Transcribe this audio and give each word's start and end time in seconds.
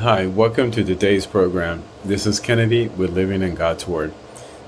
Hi, 0.00 0.26
welcome 0.26 0.70
to 0.72 0.84
today's 0.84 1.24
program. 1.24 1.82
This 2.04 2.26
is 2.26 2.38
Kennedy 2.38 2.88
with 2.88 3.14
Living 3.14 3.40
in 3.40 3.54
God's 3.54 3.88
Word. 3.88 4.12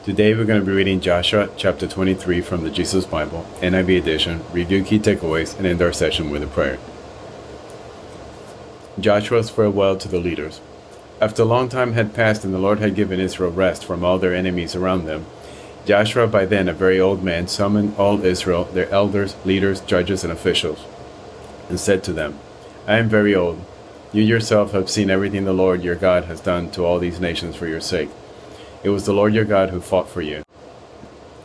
Today 0.03 0.33
we're 0.33 0.47
going 0.47 0.59
to 0.59 0.65
be 0.65 0.73
reading 0.73 1.03
Joshua 1.03 1.51
chapter 1.55 1.87
23 1.87 2.41
from 2.41 2.65
the 2.65 2.71
Jesus 2.71 3.05
Bible, 3.05 3.47
NIV 3.59 3.99
edition, 3.99 4.43
review 4.53 4.83
key 4.83 4.99
takeaways, 4.99 5.55
and 5.59 5.67
end 5.67 5.83
our 5.83 5.93
session 5.93 6.31
with 6.31 6.43
a 6.43 6.47
prayer. 6.47 6.79
Joshua's 8.99 9.51
farewell 9.51 9.99
to 9.99 10.09
the 10.09 10.19
leaders. 10.19 10.63
After 11.21 11.43
a 11.43 11.45
long 11.45 11.69
time 11.69 11.93
had 11.93 12.15
passed 12.15 12.43
and 12.43 12.55
the 12.55 12.59
Lord 12.59 12.79
had 12.79 12.95
given 12.95 13.21
Israel 13.21 13.51
rest 13.51 13.85
from 13.85 14.03
all 14.03 14.19
their 14.19 14.35
enemies 14.35 14.75
around 14.75 15.05
them, 15.05 15.27
Joshua, 15.85 16.27
by 16.27 16.47
then 16.47 16.71
a 16.71 16.73
very 16.73 16.99
old 16.99 17.23
man, 17.23 17.49
summoned 17.49 17.95
all 17.99 18.25
Israel, 18.25 18.65
their 18.65 18.89
elders, 18.89 19.37
leaders, 19.45 19.83
judges, 19.83 20.25
and 20.25 20.33
officials, 20.33 20.87
and 21.69 21.79
said 21.79 22.03
to 22.05 22.15
them, 22.15 22.39
I 22.87 22.97
am 22.97 23.11
very 23.11 23.35
old 23.35 23.63
you 24.13 24.23
yourself 24.23 24.73
have 24.73 24.89
seen 24.89 25.11
everything 25.11 25.45
the 25.45 25.53
Lord 25.53 25.85
your 25.85 25.95
God 25.95 26.25
has 26.25 26.41
done 26.41 26.71
to 26.71 26.85
all 26.85 26.99
these 26.99 27.21
nations 27.21 27.57
for 27.57 27.67
your 27.67 27.81
sake. 27.81 28.09
It 28.83 28.89
was 28.89 29.05
the 29.05 29.13
Lord 29.13 29.35
your 29.35 29.45
God 29.45 29.71
who 29.71 29.81
fought 29.81 30.09
for 30.09 30.23
you. 30.23 30.43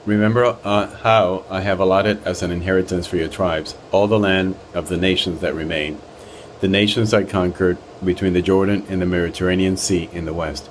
Remember 0.05 0.57
uh, 0.63 0.87
how 0.97 1.43
I 1.49 1.61
have 1.61 1.79
allotted 1.79 2.25
as 2.25 2.41
an 2.41 2.51
inheritance 2.51 3.07
for 3.07 3.17
your 3.17 3.27
tribes 3.27 3.75
all 3.91 4.07
the 4.07 4.19
land 4.19 4.55
of 4.73 4.87
the 4.87 4.97
nations 4.97 5.41
that 5.41 5.55
remain, 5.55 5.99
the 6.61 6.67
nations 6.67 7.13
I 7.13 7.23
conquered 7.23 7.77
between 8.03 8.33
the 8.33 8.41
Jordan 8.41 8.85
and 8.87 9.01
the 9.01 9.05
Mediterranean 9.05 9.75
Sea 9.75 10.09
in 10.13 10.25
the 10.25 10.33
west. 10.33 10.69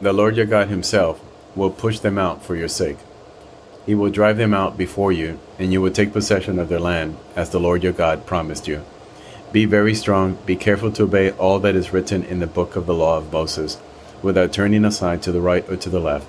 The 0.00 0.12
Lord 0.12 0.36
your 0.36 0.46
God 0.46 0.68
himself 0.68 1.20
will 1.54 1.70
push 1.70 2.00
them 2.00 2.18
out 2.18 2.44
for 2.44 2.54
your 2.54 2.68
sake. 2.68 2.98
He 3.86 3.94
will 3.94 4.10
drive 4.10 4.36
them 4.36 4.52
out 4.52 4.76
before 4.76 5.12
you, 5.12 5.38
and 5.58 5.72
you 5.72 5.80
will 5.80 5.90
take 5.90 6.12
possession 6.12 6.58
of 6.58 6.68
their 6.68 6.80
land, 6.80 7.16
as 7.34 7.50
the 7.50 7.60
Lord 7.60 7.82
your 7.82 7.92
God 7.92 8.26
promised 8.26 8.68
you. 8.68 8.84
Be 9.52 9.64
very 9.64 9.94
strong, 9.94 10.38
be 10.44 10.56
careful 10.56 10.90
to 10.92 11.04
obey 11.04 11.30
all 11.30 11.60
that 11.60 11.76
is 11.76 11.92
written 11.92 12.24
in 12.24 12.40
the 12.40 12.46
book 12.46 12.74
of 12.76 12.86
the 12.86 12.94
law 12.94 13.18
of 13.18 13.32
Moses, 13.32 13.78
without 14.20 14.52
turning 14.52 14.84
aside 14.84 15.22
to 15.22 15.32
the 15.32 15.40
right 15.40 15.68
or 15.70 15.76
to 15.76 15.88
the 15.88 16.00
left. 16.00 16.26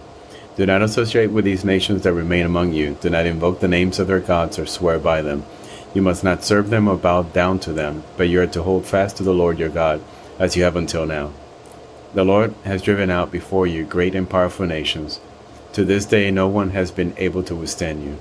Do 0.55 0.65
not 0.65 0.81
associate 0.81 1.31
with 1.31 1.43
these 1.43 1.65
nations 1.65 2.03
that 2.03 2.13
remain 2.13 2.45
among 2.45 2.73
you. 2.73 2.97
Do 3.01 3.09
not 3.09 3.25
invoke 3.25 3.59
the 3.59 3.67
names 3.67 3.99
of 3.99 4.07
their 4.07 4.19
gods 4.19 4.57
or 4.57 4.65
swear 4.65 4.99
by 4.99 5.21
them. 5.21 5.45
You 5.93 6.01
must 6.01 6.23
not 6.23 6.43
serve 6.43 6.69
them 6.69 6.87
or 6.87 6.95
bow 6.97 7.23
down 7.23 7.59
to 7.59 7.73
them, 7.73 8.03
but 8.17 8.29
you 8.29 8.41
are 8.41 8.47
to 8.47 8.63
hold 8.63 8.85
fast 8.85 9.17
to 9.17 9.23
the 9.23 9.33
Lord 9.33 9.59
your 9.59 9.69
God, 9.69 10.01
as 10.37 10.55
you 10.55 10.63
have 10.63 10.75
until 10.75 11.05
now. 11.05 11.31
The 12.13 12.23
Lord 12.23 12.53
has 12.65 12.81
driven 12.81 13.09
out 13.09 13.31
before 13.31 13.67
you 13.67 13.83
great 13.83 14.15
and 14.15 14.29
powerful 14.29 14.65
nations. 14.65 15.19
To 15.73 15.83
this 15.83 16.05
day, 16.05 16.31
no 16.31 16.47
one 16.47 16.69
has 16.71 16.91
been 16.91 17.13
able 17.17 17.43
to 17.43 17.55
withstand 17.55 18.03
you. 18.03 18.19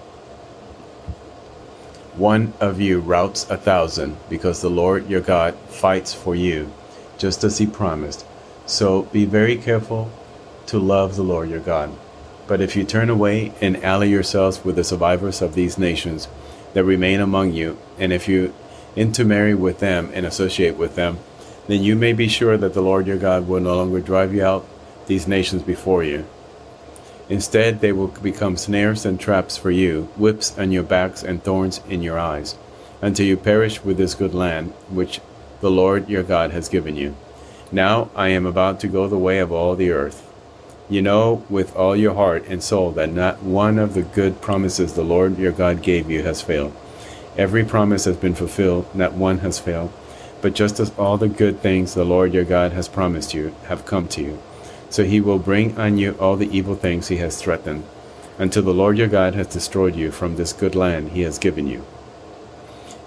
One 2.16 2.54
of 2.60 2.80
you 2.80 3.00
routs 3.00 3.48
a 3.50 3.58
thousand, 3.58 4.16
because 4.30 4.62
the 4.62 4.70
Lord 4.70 5.10
your 5.10 5.20
God 5.20 5.54
fights 5.68 6.14
for 6.14 6.34
you, 6.34 6.72
just 7.18 7.44
as 7.44 7.58
he 7.58 7.66
promised. 7.66 8.24
So 8.64 9.02
be 9.02 9.26
very 9.26 9.56
careful 9.56 10.10
to 10.68 10.78
love 10.78 11.16
the 11.16 11.22
Lord 11.22 11.50
your 11.50 11.60
God. 11.60 11.92
But 12.46 12.62
if 12.62 12.74
you 12.74 12.84
turn 12.84 13.10
away 13.10 13.52
and 13.60 13.76
ally 13.84 14.06
yourselves 14.06 14.64
with 14.64 14.76
the 14.76 14.84
survivors 14.84 15.42
of 15.42 15.54
these 15.54 15.76
nations 15.76 16.26
that 16.72 16.84
remain 16.84 17.20
among 17.20 17.52
you, 17.52 17.76
and 17.98 18.14
if 18.14 18.28
you 18.28 18.54
intermarry 18.96 19.54
with 19.54 19.80
them 19.80 20.10
and 20.14 20.24
associate 20.24 20.76
with 20.76 20.94
them, 20.94 21.18
then 21.66 21.82
you 21.82 21.96
may 21.96 22.14
be 22.14 22.28
sure 22.28 22.56
that 22.56 22.72
the 22.72 22.80
Lord 22.80 23.06
your 23.06 23.18
God 23.18 23.46
will 23.46 23.60
no 23.60 23.76
longer 23.76 24.00
drive 24.00 24.32
you 24.32 24.42
out 24.42 24.66
these 25.06 25.28
nations 25.28 25.62
before 25.62 26.02
you. 26.02 26.24
Instead, 27.28 27.80
they 27.80 27.92
will 27.92 28.06
become 28.08 28.56
snares 28.56 29.04
and 29.04 29.18
traps 29.18 29.56
for 29.56 29.70
you, 29.70 30.04
whips 30.16 30.56
on 30.58 30.70
your 30.70 30.82
backs 30.82 31.22
and 31.22 31.42
thorns 31.42 31.80
in 31.88 32.02
your 32.02 32.18
eyes, 32.18 32.56
until 33.02 33.26
you 33.26 33.36
perish 33.36 33.82
with 33.82 33.96
this 33.96 34.14
good 34.14 34.34
land, 34.34 34.72
which 34.88 35.20
the 35.60 35.70
Lord 35.70 36.08
your 36.08 36.22
God 36.22 36.52
has 36.52 36.68
given 36.68 36.96
you. 36.96 37.16
Now 37.72 38.10
I 38.14 38.28
am 38.28 38.46
about 38.46 38.78
to 38.80 38.88
go 38.88 39.08
the 39.08 39.18
way 39.18 39.40
of 39.40 39.50
all 39.50 39.74
the 39.74 39.90
earth. 39.90 40.22
You 40.88 41.02
know 41.02 41.44
with 41.50 41.74
all 41.74 41.96
your 41.96 42.14
heart 42.14 42.46
and 42.46 42.62
soul 42.62 42.92
that 42.92 43.12
not 43.12 43.42
one 43.42 43.78
of 43.78 43.94
the 43.94 44.02
good 44.02 44.40
promises 44.40 44.92
the 44.92 45.02
Lord 45.02 45.36
your 45.36 45.50
God 45.50 45.82
gave 45.82 46.08
you 46.08 46.22
has 46.22 46.42
failed. 46.42 46.76
Every 47.36 47.64
promise 47.64 48.04
has 48.04 48.16
been 48.16 48.34
fulfilled, 48.34 48.94
not 48.94 49.14
one 49.14 49.38
has 49.38 49.58
failed. 49.58 49.92
But 50.40 50.54
just 50.54 50.78
as 50.78 50.96
all 50.96 51.18
the 51.18 51.28
good 51.28 51.60
things 51.60 51.94
the 51.94 52.04
Lord 52.04 52.32
your 52.32 52.44
God 52.44 52.72
has 52.72 52.88
promised 52.88 53.34
you 53.34 53.52
have 53.64 53.84
come 53.84 54.06
to 54.08 54.22
you, 54.22 54.38
so 54.90 55.04
he 55.04 55.20
will 55.20 55.38
bring 55.38 55.76
on 55.78 55.98
you 55.98 56.12
all 56.20 56.36
the 56.36 56.50
evil 56.56 56.74
things 56.74 57.08
he 57.08 57.16
has 57.16 57.40
threatened, 57.40 57.84
until 58.38 58.62
the 58.62 58.74
Lord 58.74 58.98
your 58.98 59.08
God 59.08 59.34
has 59.34 59.46
destroyed 59.46 59.96
you 59.96 60.10
from 60.10 60.36
this 60.36 60.52
good 60.52 60.74
land 60.74 61.10
he 61.10 61.22
has 61.22 61.38
given 61.38 61.66
you. 61.66 61.84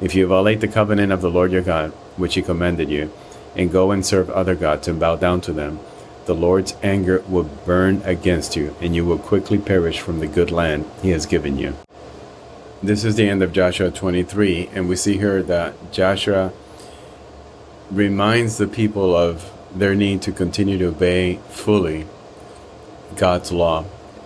If 0.02 0.16
you 0.16 0.28
violate 0.28 0.62
the 0.62 0.68
covenant 0.68 1.12
of 1.12 1.22
the 1.22 1.30
Lord 1.30 1.52
your 1.52 1.62
God, 1.62 1.92
which 2.18 2.36
he 2.36 2.42
commanded 2.42 2.90
you, 2.90 3.12
and 3.56 3.72
go 3.72 3.92
and 3.92 4.06
serve 4.06 4.30
other 4.30 4.56
gods 4.56 4.88
and 4.88 5.00
bow 5.00 5.16
down 5.16 5.42
to 5.42 5.54
them, 5.54 5.80
the 6.26 6.36
Lord's 6.36 6.76
anger 6.84 7.24
will 7.28 7.44
burn 7.44 8.02
against 8.06 8.56
you, 8.56 8.76
and 8.80 8.96
you 8.96 9.04
will 9.04 9.18
quickly 9.18 9.58
perish 9.58 10.00
from 10.00 10.20
the 10.20 10.28
good 10.28 10.52
land 10.52 10.86
he 11.02 11.10
has 11.10 11.26
given 11.26 11.58
you. 11.58 11.76
This 12.82 13.04
is 13.04 13.16
the 13.16 13.28
end 13.28 13.44
of 13.44 13.52
Joshua 13.52 13.92
23, 13.92 14.70
and 14.74 14.88
we 14.88 14.96
see 14.96 15.18
here 15.18 15.44
that 15.44 15.92
Joshua 15.92 16.54
reminds 17.92 18.58
the 18.58 18.68
people 18.68 19.16
of 19.16 19.52
their 19.74 19.96
need 19.96 20.22
to 20.24 20.32
continue 20.32 20.78
to 20.78 20.86
obey 20.88 21.40
fully 21.50 22.06
God's 23.16 23.52
law 23.52 23.86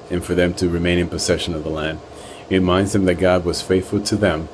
and 0.09 0.23
for 0.23 0.35
them 0.35 0.53
to 0.55 0.69
remain 0.69 0.99
in 0.99 1.07
possession 1.07 1.53
of 1.53 1.63
the 1.63 1.69
land. 1.69 1.99
It 2.49 2.55
reminds 2.55 2.93
them 2.93 3.05
that 3.05 3.15
God 3.15 3.45
was 3.45 3.61
faithful 3.61 4.01
to 4.01 4.15
them 4.15 4.47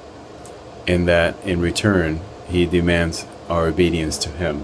and 0.88 1.08
that 1.08 1.36
in 1.44 1.60
return, 1.60 2.22
He 2.48 2.66
demands 2.66 3.26
our 3.50 3.68
obedience 3.68 4.18
to 4.20 4.30
Him. 4.30 4.64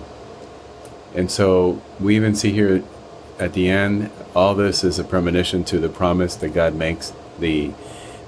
And 1.14 1.30
so 1.30 1.82
we 2.00 2.16
even 2.16 2.36
see 2.36 2.52
here 2.52 2.84
at 3.40 3.54
the 3.54 3.70
end, 3.70 4.10
all 4.36 4.56
this 4.56 4.84
is 4.84 4.98
a 4.98 5.04
premonition 5.04 5.64
to 5.66 5.80
the 5.80 5.90
promise 5.90 6.36
that 6.38 6.54
God 6.54 6.76
makes 6.76 7.14
the 7.40 7.72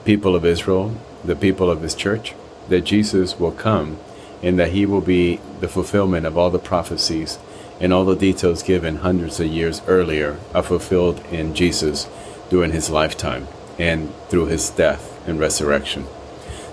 people 0.06 0.36
of 0.36 0.46
Israel, 0.46 0.96
the 1.24 1.36
people 1.36 1.70
of 1.70 1.82
His 1.82 1.96
church, 1.96 2.34
that 2.70 2.82
Jesus 2.82 3.40
will 3.40 3.52
come 3.52 3.98
and 4.44 4.60
that 4.60 4.72
He 4.72 4.86
will 4.86 5.02
be 5.02 5.40
the 5.62 5.68
fulfillment 5.68 6.26
of 6.26 6.38
all 6.38 6.50
the 6.50 6.60
prophecies 6.60 7.40
and 7.80 7.94
all 7.94 8.06
the 8.06 8.16
details 8.16 8.64
given 8.64 8.98
hundreds 8.98 9.40
of 9.40 9.48
years 9.48 9.82
earlier 9.88 10.38
are 10.54 10.64
fulfilled 10.64 11.24
in 11.32 11.54
Jesus 11.54 12.08
during 12.50 12.72
his 12.72 12.90
lifetime 12.90 13.48
and 13.78 14.14
through 14.30 14.48
his 14.48 14.70
death 14.70 15.14
and 15.28 15.40
resurrection. 15.40 16.06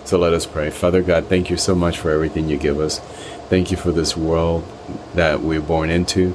So 0.05 0.19
let 0.19 0.33
us 0.33 0.47
pray. 0.47 0.71
Father 0.71 1.03
God, 1.03 1.27
thank 1.27 1.51
you 1.51 1.57
so 1.57 1.75
much 1.75 1.99
for 1.99 2.11
everything 2.11 2.49
you 2.49 2.57
give 2.57 2.79
us. 2.79 2.99
Thank 3.49 3.71
you 3.71 3.77
for 3.77 3.93
this 3.93 4.17
world 4.17 4.67
that 5.15 5.41
we're 5.41 5.61
born 5.61 5.91
into. 5.91 6.35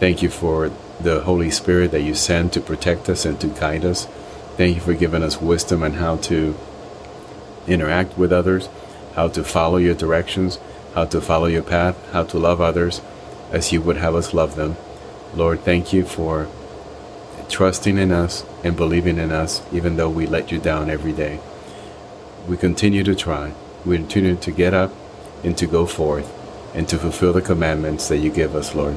Thank 0.00 0.22
you 0.22 0.30
for 0.30 0.70
the 1.00 1.22
Holy 1.22 1.50
Spirit 1.50 1.90
that 1.90 2.02
you 2.02 2.14
send 2.14 2.52
to 2.52 2.60
protect 2.60 3.08
us 3.08 3.24
and 3.24 3.40
to 3.40 3.48
guide 3.48 3.84
us. 3.84 4.06
Thank 4.56 4.76
you 4.76 4.80
for 4.80 4.94
giving 4.94 5.22
us 5.22 5.40
wisdom 5.40 5.82
on 5.82 5.94
how 5.94 6.16
to 6.16 6.56
interact 7.66 8.16
with 8.16 8.32
others, 8.32 8.68
how 9.14 9.28
to 9.28 9.42
follow 9.42 9.76
your 9.76 9.94
directions, 9.94 10.58
how 10.94 11.04
to 11.06 11.20
follow 11.20 11.46
your 11.46 11.62
path, 11.62 11.96
how 12.12 12.24
to 12.24 12.38
love 12.38 12.60
others 12.60 13.00
as 13.50 13.72
you 13.72 13.80
would 13.82 13.96
have 13.96 14.14
us 14.14 14.34
love 14.34 14.56
them. 14.56 14.76
Lord, 15.34 15.60
thank 15.60 15.92
you 15.92 16.04
for 16.04 16.48
trusting 17.48 17.98
in 17.98 18.10
us 18.10 18.44
and 18.62 18.76
believing 18.76 19.18
in 19.18 19.32
us, 19.32 19.62
even 19.72 19.96
though 19.96 20.10
we 20.10 20.26
let 20.26 20.50
you 20.50 20.58
down 20.58 20.90
every 20.90 21.12
day. 21.12 21.40
We 22.48 22.56
continue 22.56 23.04
to 23.04 23.14
try. 23.14 23.52
We 23.84 23.96
continue 23.96 24.36
to 24.36 24.50
get 24.50 24.74
up 24.74 24.92
and 25.42 25.56
to 25.58 25.66
go 25.66 25.86
forth 25.86 26.32
and 26.74 26.88
to 26.88 26.98
fulfill 26.98 27.32
the 27.32 27.42
commandments 27.42 28.08
that 28.08 28.18
you 28.18 28.30
give 28.30 28.54
us, 28.54 28.74
Lord. 28.74 28.96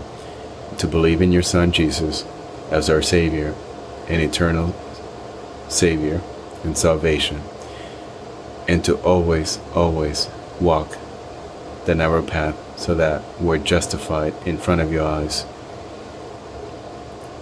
To 0.80 0.88
believe 0.88 1.22
in 1.22 1.32
your 1.32 1.44
Son, 1.44 1.72
Jesus, 1.72 2.26
as 2.72 2.90
our 2.90 3.02
Savior 3.02 3.56
and 4.08 4.22
eternal 4.22 4.76
Savior 5.70 6.22
and 6.64 6.78
salvation. 6.78 7.42
And 8.68 8.84
to 8.86 8.96
always, 8.98 9.60
always 9.74 10.30
walk 10.60 10.98
the 11.86 11.96
narrow 11.96 12.22
path 12.22 12.56
so 12.78 12.96
that 12.96 13.22
we're 13.42 13.58
justified 13.58 14.34
in 14.46 14.58
front 14.58 14.80
of 14.80 14.92
your 14.92 15.06
eyes. 15.06 15.46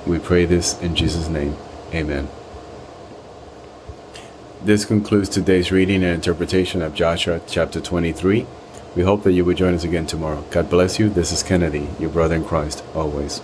We 0.08 0.18
pray 0.18 0.46
this 0.46 0.82
in 0.82 0.96
Jesus' 0.96 1.30
name. 1.30 1.56
Amen. 1.94 2.28
This 4.64 4.86
concludes 4.86 5.30
today's 5.30 5.72
reading 5.72 6.04
and 6.04 6.16
interpretation 6.16 6.82
of 6.82 6.96
Joshua 6.96 7.42
chapter 7.48 7.80
23. 7.80 8.48
We 8.96 9.04
hope 9.04 9.24
that 9.24 9.34
you 9.34 9.46
will 9.46 9.54
join 9.54 9.76
us 9.76 9.84
again 9.84 10.08
tomorrow. 10.08 10.44
God 10.50 10.70
bless 10.70 10.98
you. 10.98 11.10
This 11.10 11.32
is 11.32 11.44
Kennedy, 11.44 11.90
your 12.00 12.10
brother 12.10 12.36
in 12.36 12.46
Christ, 12.46 12.84
always. 12.96 13.42